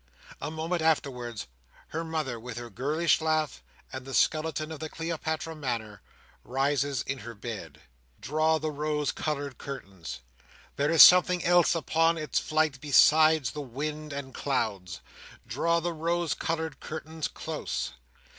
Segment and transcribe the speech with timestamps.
[0.41, 1.45] A moment afterwards,
[1.89, 3.61] her mother, with her girlish laugh,
[3.93, 6.01] and the skeleton of the Cleopatra manner,
[6.43, 7.81] rises in her bed.
[8.19, 10.21] Draw the rose coloured curtains.
[10.75, 15.01] There is something else upon its flight besides the wind and clouds.
[15.45, 17.91] Draw the rose coloured curtains close!